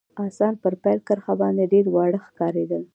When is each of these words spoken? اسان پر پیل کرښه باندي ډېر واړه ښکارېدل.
اسان 0.27 0.53
پر 0.61 0.73
پیل 0.83 0.99
کرښه 1.07 1.33
باندي 1.39 1.65
ډېر 1.73 1.85
واړه 1.93 2.19
ښکارېدل. 2.25 2.83